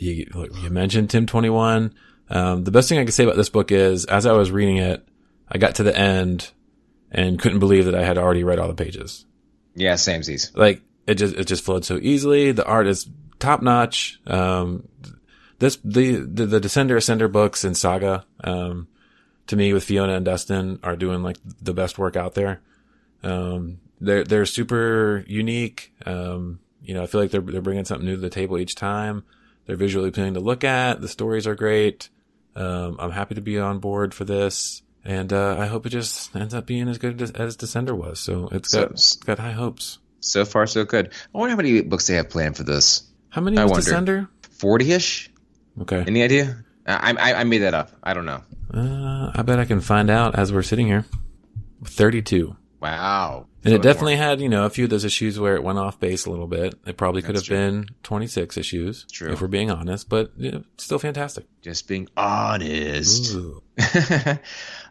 [0.00, 0.26] You
[0.62, 1.94] you mentioned Tim Twenty One.
[2.28, 4.78] Um, the best thing I can say about this book is, as I was reading
[4.78, 5.06] it,
[5.48, 6.50] I got to the end
[7.12, 9.24] and couldn't believe that I had already read all the pages
[9.76, 10.50] Yeah, samesies.
[10.56, 12.50] like it just it just flowed so easily.
[12.50, 14.20] The art is top notch.
[14.26, 14.88] Um,
[15.58, 18.88] this the, the the Descender Ascender books and Saga, um,
[19.46, 22.60] to me with Fiona and Dustin are doing like the best work out there.
[23.22, 25.92] Um, they're they're super unique.
[26.04, 28.74] Um, you know, I feel like they're they're bringing something new to the table each
[28.74, 29.24] time.
[29.66, 31.00] They're visually appealing to look at.
[31.00, 32.08] The stories are great.
[32.54, 34.82] Um, I'm happy to be on board for this.
[35.04, 38.18] And, uh, I hope it just ends up being as good as, Descender was.
[38.18, 39.98] So it's So- got, it's got high hopes.
[40.20, 41.12] So far, so good.
[41.34, 43.02] I wonder how many books they have planned for this.
[43.36, 44.22] How many I was wonder.
[44.22, 44.50] Descender?
[44.58, 45.30] Forty ish.
[45.82, 46.02] Okay.
[46.06, 46.64] Any idea?
[46.86, 47.90] I, I I made that up.
[48.02, 48.42] I don't know.
[48.72, 51.04] Uh, I bet I can find out as we're sitting here.
[51.84, 52.56] 32.
[52.80, 53.46] Wow.
[53.62, 54.24] And it definitely more.
[54.24, 56.46] had, you know, a few of those issues where it went off base a little
[56.46, 56.76] bit.
[56.86, 59.32] It probably could That's have been 26 issues, True.
[59.32, 61.44] if we're being honest, but you know, still fantastic.
[61.60, 63.36] just being honest.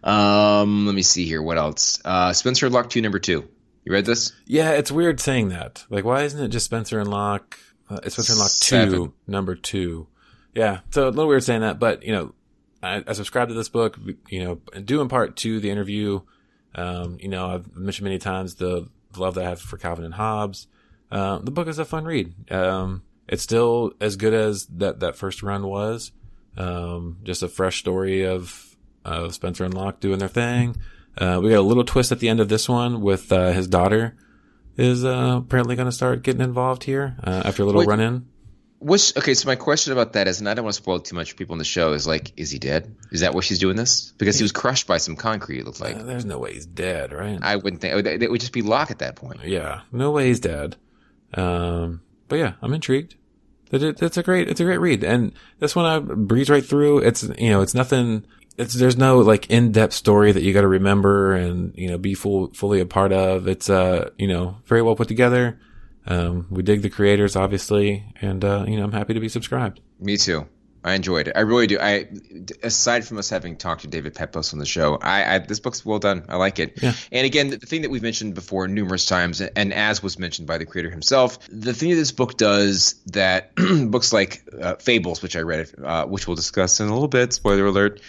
[0.04, 1.42] Um, let me see here.
[1.42, 2.00] What else?
[2.06, 3.50] Uh, Spencer Locke two number two.
[3.84, 4.34] You read this?
[4.46, 5.84] Yeah, it's weird saying that.
[5.90, 7.58] Like, why isn't it just Spencer and Locke?
[7.90, 10.08] Uh, it's Spencer and Locke 2, number 2.
[10.54, 12.34] Yeah, so a little weird saying that, but, you know,
[12.82, 16.22] I, I subscribe to this book, you know, due in part to the interview.
[16.74, 20.14] Um, you know, I've mentioned many times the love that I have for Calvin and
[20.14, 20.68] Hobbes.
[21.12, 22.52] Uh, the book is a fun read.
[22.52, 26.12] Um, it's still as good as that, that first run was.
[26.58, 30.78] Um, just a fresh story of, of Spencer and Locke doing their thing.
[31.18, 33.68] Uh, we got a little twist at the end of this one with, uh, his
[33.68, 34.16] daughter
[34.78, 37.88] is, uh, apparently going to start getting involved here, uh, after a little Wait.
[37.88, 38.28] run in.
[38.80, 41.16] Which okay, so my question about that is, and I don't want to spoil too
[41.16, 42.96] much for people in the show, is like, is he dead?
[43.12, 44.14] Is that why she's doing this?
[44.18, 45.60] Because he was crushed by some concrete.
[45.60, 45.96] It looked like.
[45.96, 47.40] Uh, there's no way he's dead, right?
[47.42, 49.44] I wouldn't think it would, it would just be Locke at that point.
[49.44, 50.76] yeah, no way he's dead.
[51.34, 53.16] Um, but yeah, I'm intrigued.
[53.72, 56.64] That it, it's a great, it's a great read, and this one I breeze right
[56.64, 57.00] through.
[57.00, 58.26] It's you know, it's nothing.
[58.58, 61.98] It's there's no like in depth story that you got to remember and you know
[61.98, 63.48] be full fully a part of.
[63.48, 65.60] It's uh you know very well put together.
[66.08, 69.82] Um, we dig the creators obviously, and uh, you know I'm happy to be subscribed.
[70.00, 70.48] Me too.
[70.86, 71.36] I enjoyed it.
[71.36, 71.80] I really do.
[71.80, 72.08] I
[72.62, 75.84] aside from us having talked to David Pepose on the show, I, I this book's
[75.84, 76.26] well done.
[76.30, 76.80] I like it.
[76.80, 76.94] Yeah.
[77.12, 80.60] And again, the thing that we've mentioned before numerous times, and as was mentioned by
[80.60, 83.56] the creator himself, the thing that this book does that
[83.90, 87.34] books like uh, Fables, which I read, uh, which we'll discuss in a little bit.
[87.34, 88.00] Spoiler alert.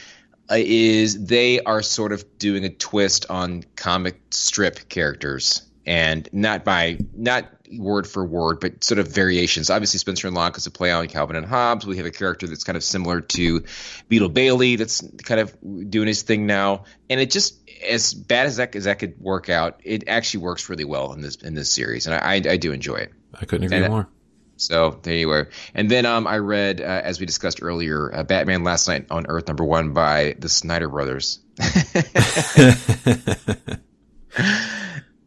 [0.49, 6.65] Uh, is they are sort of doing a twist on comic strip characters and not
[6.65, 9.71] by not word for word, but sort of variations.
[9.71, 11.85] Obviously, Spencer and Locke is a play on Calvin and Hobbes.
[11.85, 13.65] We have a character that's kind of similar to
[14.09, 15.57] Beetle Bailey, that's kind of
[15.91, 19.49] doing his thing now, and it just as bad as that as that could work
[19.49, 22.57] out, it actually works really well in this in this series, and I I, I
[22.57, 23.13] do enjoy it.
[23.35, 24.09] I couldn't agree And- more.
[24.57, 25.51] So there you were.
[25.75, 29.27] And then um, I read, uh, as we discussed earlier, uh, Batman Last Knight on
[29.27, 31.41] Earth number one by the Snyder Brothers.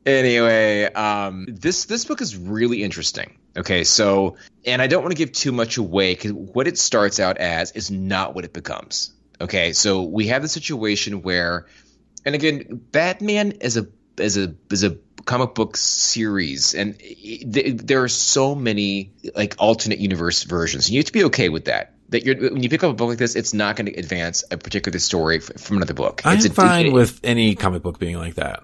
[0.05, 3.37] anyway, um, this this book is really interesting.
[3.57, 7.19] Okay, so and I don't want to give too much away because what it starts
[7.19, 9.13] out as is not what it becomes.
[9.41, 11.67] Okay, so we have the situation where,
[12.25, 13.87] and again, Batman is a
[14.17, 14.97] is a is a
[15.29, 20.89] comic book series, and th- there are so many like alternate universe versions.
[20.89, 21.93] You have to be okay with that.
[22.09, 24.43] That you're when you pick up a book like this, it's not going to advance
[24.51, 26.21] a particular story f- from another book.
[26.25, 28.63] I'm it's a, fine it- with any comic book being like that.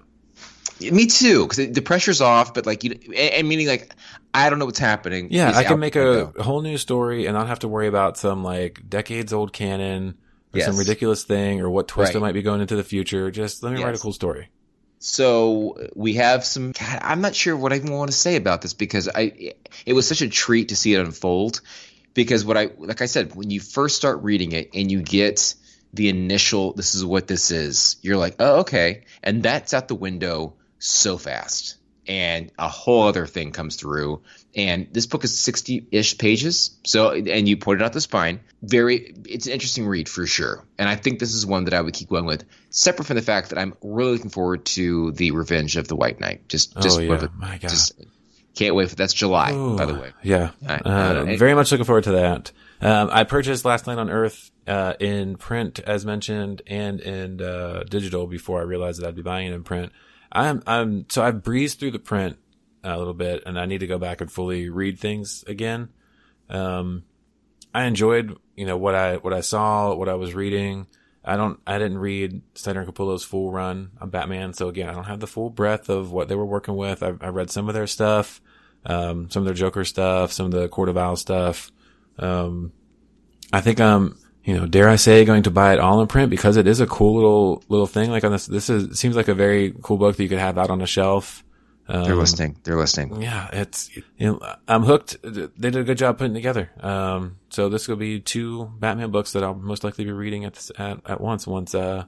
[0.80, 2.52] me too, because the pressure's off.
[2.54, 3.94] But like you, and, meaning like
[4.34, 5.28] I don't know what's happening.
[5.30, 6.42] Yeah, I can make a window.
[6.42, 10.16] whole new story and not have to worry about some like decades old canon
[10.52, 12.16] or some ridiculous thing or what twist Right.
[12.16, 13.30] it might be going into the future.
[13.30, 14.48] Just let me write a cool story.
[14.98, 16.72] So we have some.
[16.72, 19.54] God, I'm not sure what I even want to say about this because I.
[19.84, 21.60] It was such a treat to see it unfold.
[22.14, 25.54] Because what I like I said when you first start reading it and you get
[25.92, 29.94] the initial this is what this is you're like oh okay and that's out the
[29.94, 31.76] window so fast
[32.08, 34.22] and a whole other thing comes through
[34.54, 39.46] and this book is 60-ish pages so and you pointed out the spine very it's
[39.46, 42.08] an interesting read for sure and i think this is one that i would keep
[42.08, 45.88] going with separate from the fact that i'm really looking forward to the revenge of
[45.88, 47.70] the white knight just just oh yeah, my god.
[47.70, 47.92] just
[48.54, 50.50] can't wait for that's july Ooh, by the way Yeah.
[50.66, 52.52] Uh, very much looking forward to that.
[52.80, 57.84] Um, I purchased Last Knight on Earth uh, in print, as mentioned, and in uh,
[57.88, 59.92] digital before I realized that I'd be buying it in print.
[60.36, 62.36] I'm, I'm, so I've breezed through the print
[62.84, 65.88] a little bit, and I need to go back and fully read things again.
[66.50, 67.04] Um,
[67.74, 70.86] I enjoyed, you know, what I what I saw, what I was reading.
[71.24, 74.92] I don't, I didn't read Snyder and Capullo's full run on Batman, so again, I
[74.92, 77.02] don't have the full breadth of what they were working with.
[77.02, 78.40] I, I read some of their stuff,
[78.84, 81.72] um, some of their Joker stuff, some of the Court of Owls stuff.
[82.18, 82.72] Um,
[83.52, 84.16] I think I'm,
[84.46, 86.80] you know, dare I say, going to buy it all in print because it is
[86.80, 88.10] a cool little little thing.
[88.10, 90.56] Like on this, this is seems like a very cool book that you could have
[90.56, 91.42] out on a shelf.
[91.88, 95.18] Um, they're listening they're listening yeah, it's you know I'm hooked.
[95.22, 96.70] They did a good job putting together.
[96.80, 100.54] Um, so this will be two Batman books that I'll most likely be reading at
[100.54, 102.06] this, at, at once once uh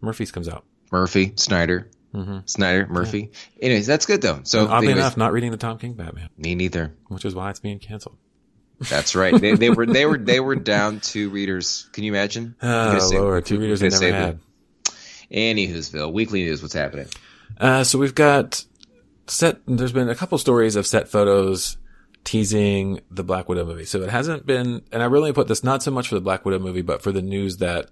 [0.00, 0.64] Murphy's comes out.
[0.90, 5.50] murphy snyder hmm snyder murphy anyways that's good though so Oddly anyways, enough, not reading
[5.52, 8.18] the Tom King Batman, me neither which is why it's being canceled.
[8.88, 9.38] That's right.
[9.38, 11.88] They, they were they were they were down two readers.
[11.92, 12.54] Can you imagine?
[12.62, 14.40] Oh saved- Lord, two readers they never had.
[15.30, 16.60] Anywho'sville, weekly news.
[16.62, 17.06] What's happening?
[17.58, 18.64] Uh, so we've got
[19.26, 19.58] set.
[19.66, 21.76] There's been a couple stories of set photos
[22.24, 23.84] teasing the Black Widow movie.
[23.84, 26.44] So it hasn't been, and I really put this not so much for the Black
[26.44, 27.88] Widow movie, but for the news that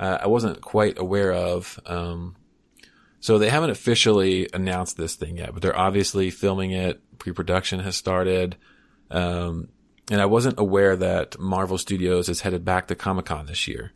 [0.00, 1.78] uh, I wasn't quite aware of.
[1.86, 2.36] Um,
[3.20, 7.00] so they haven't officially announced this thing yet, but they're obviously filming it.
[7.18, 8.56] Pre-production has started.
[9.10, 9.68] Um,
[10.10, 13.92] and I wasn't aware that Marvel Studios is headed back to Comic Con this year.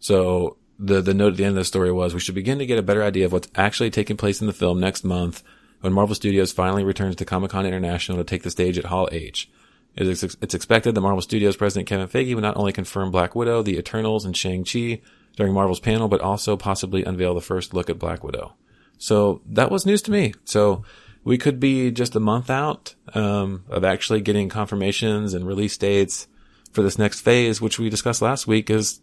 [0.00, 2.66] So the the note at the end of the story was we should begin to
[2.66, 5.42] get a better idea of what's actually taking place in the film next month
[5.80, 9.08] when Marvel Studios finally returns to Comic Con International to take the stage at Hall
[9.12, 9.50] H.
[9.96, 13.36] It is, it's expected that Marvel Studios president Kevin Feige will not only confirm Black
[13.36, 15.00] Widow, the Eternals, and Shang-Chi
[15.36, 18.54] during Marvel's panel, but also possibly unveil the first look at Black Widow.
[18.98, 20.34] So that was news to me.
[20.44, 20.84] So
[21.24, 26.28] we could be just a month out um, of actually getting confirmations and release dates
[26.72, 29.00] for this next phase, which we discussed last week, is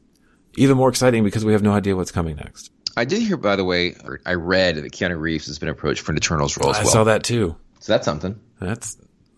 [0.55, 2.71] even more exciting because we have no idea what's coming next.
[2.95, 6.01] I did hear, by the way, or I read that Keanu Reeves has been approached
[6.01, 6.91] for an Eternals role as I well.
[6.91, 7.55] saw that too.
[7.79, 8.39] So that's something.
[8.59, 8.97] That's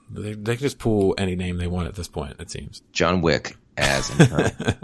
[0.10, 2.36] they, they can just pull any name they want at this point.
[2.40, 2.82] It seems.
[2.92, 4.12] John Wick as.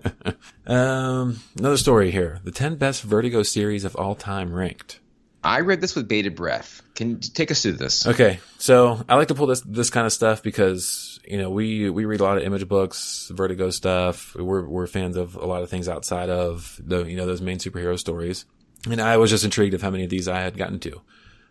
[0.68, 4.99] Um, another story here: the ten best Vertigo series of all time ranked.
[5.44, 6.82] I read this with bated breath.
[6.96, 8.06] Can take us through this?
[8.06, 11.90] Okay, so I like to pull this this kind of stuff because you know we
[11.90, 14.36] we read a lot of image books, Vertigo stuff.
[14.36, 17.58] We're we're fans of a lot of things outside of the you know those main
[17.58, 18.46] superhero stories,
[18.90, 21.02] and I was just intrigued of how many of these I had gotten to.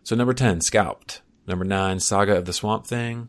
[0.03, 1.23] So number ten, Scalped.
[1.47, 3.29] Number nine, Saga of the Swamp Thing.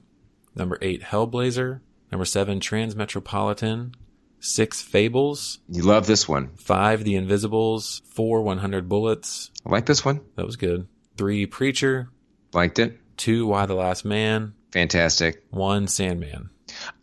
[0.55, 1.79] Number eight, Hellblazer.
[2.11, 3.93] Number seven, Transmetropolitan.
[4.39, 5.59] Six, Fables.
[5.67, 6.51] You love this one.
[6.55, 8.01] Five, The Invisibles.
[8.13, 9.51] Four, 100 Bullets.
[9.65, 10.21] I like this one.
[10.35, 10.87] That was good.
[11.17, 12.09] Three, Preacher.
[12.53, 12.99] Liked it.
[13.17, 14.53] Two, Y the Last Man.
[14.71, 15.43] Fantastic.
[15.49, 16.49] One, Sandman.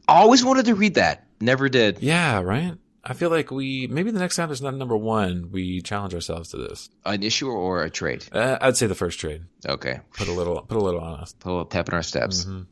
[0.08, 1.24] Always wanted to read that.
[1.40, 1.98] Never did.
[2.00, 2.74] Yeah, right?
[3.04, 6.48] I feel like we, maybe the next time there's not number one, we challenge ourselves
[6.50, 6.88] to this.
[7.04, 8.24] An issue or a trade?
[8.32, 9.42] Uh, I'd say the first trade.
[9.68, 10.00] Okay.
[10.14, 11.32] Put a little, put a little on us.
[11.34, 12.44] Put a little pep in our steps.
[12.46, 12.66] Mhm.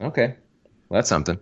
[0.00, 0.36] Okay.
[0.88, 1.38] Well, that's something.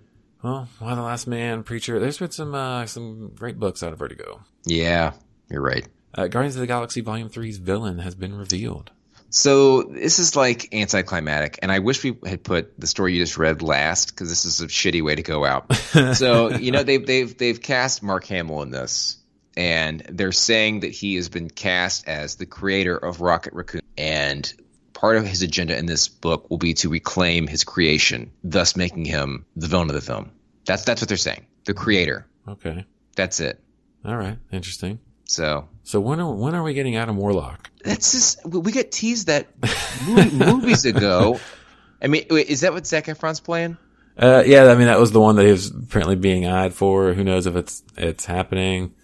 [0.46, 1.98] Well, Y the Last Man, Preacher.
[1.98, 4.44] There's been some, uh, some great books out of Vertigo.
[4.64, 5.14] Yeah,
[5.50, 5.84] you're right.
[6.14, 8.92] Uh, Guardians of the Galaxy Volume 3's villain has been revealed.
[9.28, 13.36] So this is like anticlimactic, and I wish we had put the story you just
[13.36, 15.74] read last because this is a shitty way to go out.
[16.14, 19.18] so you know they've they've they've cast Mark Hamill in this,
[19.56, 24.54] and they're saying that he has been cast as the creator of Rocket Raccoon, and
[24.92, 29.04] part of his agenda in this book will be to reclaim his creation, thus making
[29.04, 30.30] him the villain of the film.
[30.66, 31.46] That's that's what they're saying.
[31.64, 32.26] The creator.
[32.48, 32.84] Okay.
[33.14, 33.60] That's it.
[34.04, 34.38] All right.
[34.52, 34.98] Interesting.
[35.24, 37.70] So So when are, when are we getting Adam Warlock?
[37.84, 39.48] That's just we got teased that
[40.32, 41.40] movies ago.
[42.02, 43.76] I mean, wait, is that what Zac Efron's playing?
[44.18, 47.12] Uh, yeah, I mean that was the one that he was apparently being eyed for.
[47.12, 48.94] Who knows if it's it's happening?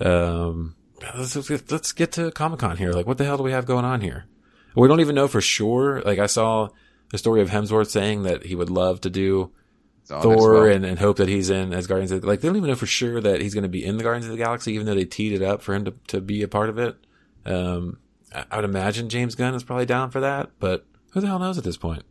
[0.00, 0.76] Um,
[1.16, 2.92] let's let's get, let's get to Comic Con here.
[2.92, 4.26] Like, what the hell do we have going on here?
[4.76, 6.02] We don't even know for sure.
[6.02, 6.68] Like, I saw
[7.10, 9.50] the story of Hemsworth saying that he would love to do
[10.08, 10.62] Thor well.
[10.64, 12.74] and, and hope that he's in as Guardians of the, like they don't even know
[12.76, 14.94] for sure that he's going to be in the Guardians of the Galaxy, even though
[14.94, 16.96] they teed it up for him to, to be a part of it.
[17.44, 17.98] Um,
[18.34, 21.38] I, I would imagine James Gunn is probably down for that, but who the hell
[21.38, 22.02] knows at this point?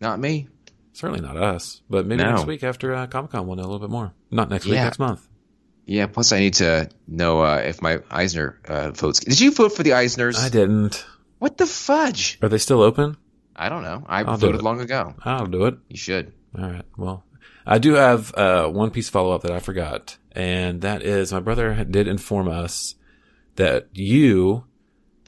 [0.00, 0.48] Not me.
[0.92, 2.30] Certainly not us, but maybe No.
[2.32, 4.12] next week after uh, Comic Con we'll know a little bit more.
[4.30, 4.84] Not next week, Yeah.
[4.84, 5.26] next month.
[5.86, 6.06] Yeah.
[6.06, 9.20] Plus, I need to know uh, if my Eisner uh, votes.
[9.20, 10.36] Did you vote for the Eisners?
[10.38, 11.06] I didn't.
[11.38, 12.38] What the fudge?
[12.42, 13.16] Are they still open?
[13.54, 14.04] I don't know.
[14.08, 14.62] I I'll voted it.
[14.64, 15.14] long ago.
[15.24, 15.76] I'll do it.
[15.88, 16.32] You should.
[16.58, 16.84] All right.
[16.96, 17.24] Well,
[17.68, 21.32] I do have uh, one piece of follow up that I forgot, and that is
[21.32, 22.94] my brother did inform us
[23.56, 24.64] that you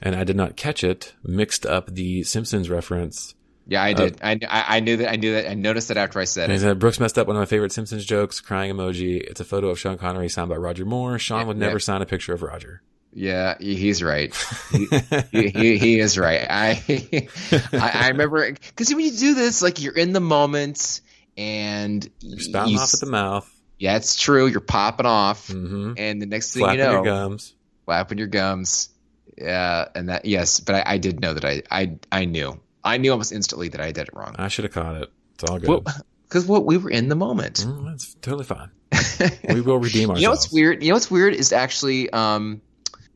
[0.01, 3.35] and I did not catch it mixed up the Simpsons reference.
[3.67, 4.19] Yeah, I did.
[4.23, 5.13] I, I I knew that.
[5.13, 5.51] I knew that.
[5.51, 6.61] I noticed that after I said it.
[6.61, 9.21] said Brooks messed up one of my favorite Simpsons jokes, crying emoji.
[9.21, 11.19] It's a photo of Sean Connery signed by Roger Moore.
[11.19, 11.79] Sean Yeah, would never yeah.
[11.79, 12.83] sign a picture of Roger.
[13.13, 14.35] Yeah, he's right.
[14.71, 14.87] He,
[15.33, 16.47] he, he, he is right.
[16.49, 16.83] I
[17.73, 21.01] I, I remember because when you do this, like you're in the moment
[21.41, 24.47] and You're spouting you- off at the mouth, Yeah, it's true.
[24.47, 25.95] You're popping off, mm-hmm.
[25.97, 27.55] and the next thing flapping you know, your gums.
[27.87, 28.91] flapping your gums.
[29.39, 32.61] Yeah, and that yes, but I, I did know that I I I knew.
[32.85, 34.35] I knew almost instantly that I did it wrong.
[34.39, 35.11] I should have caught it.
[35.35, 35.69] It's all good.
[35.69, 35.85] Well,
[36.29, 37.65] because what we were in the moment.
[37.67, 38.71] Mm, that's totally fine.
[39.49, 40.21] We will redeem ourselves.
[40.21, 40.83] You know what's weird?
[40.83, 42.63] You know what's weird is actually, um,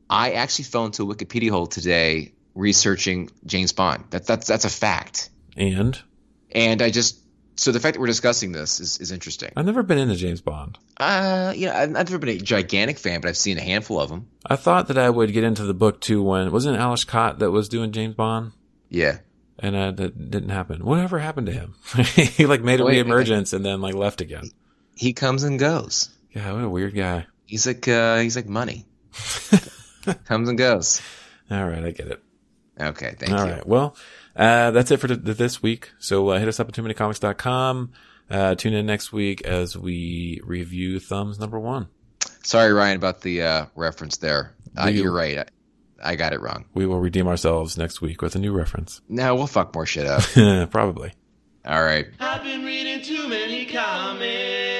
[0.09, 4.05] I actually fell into a Wikipedia hole today researching James Bond.
[4.09, 5.29] That's that's that's a fact.
[5.55, 5.99] And
[6.51, 7.19] And I just
[7.55, 9.51] so the fact that we're discussing this is, is interesting.
[9.55, 10.77] I've never been into James Bond.
[10.97, 13.99] Uh, you know, I've, I've never been a gigantic fan, but I've seen a handful
[13.99, 14.27] of them.
[14.45, 17.51] I thought that I would get into the book too when wasn't Alice Cott that
[17.51, 18.51] was doing James Bond,
[18.89, 19.19] Yeah,
[19.59, 20.83] and uh, that didn't happen.
[20.85, 21.75] Whatever happened to him?
[22.15, 24.51] he like made a Wait, reemergence and then like left again.
[24.95, 26.09] he comes and goes.
[26.31, 27.27] Yeah, what a weird guy.
[27.45, 28.85] He's like uh, he's like money.
[30.25, 31.01] comes and goes.
[31.49, 32.21] All right, I get it.
[32.79, 33.53] Okay, thank All you.
[33.53, 33.95] right, well,
[34.35, 35.91] uh, that's it for th- this week.
[35.99, 37.91] So uh, hit us up at too many comics.com.
[38.29, 41.87] Uh, tune in next week as we review Thumbs number one.
[42.43, 44.55] Sorry, Ryan, about the uh, reference there.
[44.75, 45.37] Uh, We- you're right.
[45.39, 45.45] I,
[46.03, 46.65] I got it wrong.
[46.73, 49.01] We will redeem ourselves next week with a new reference.
[49.09, 50.23] No, we'll fuck more shit up.
[50.71, 51.13] Probably.
[51.65, 52.07] All right.
[52.19, 54.74] I've been reading too many comics.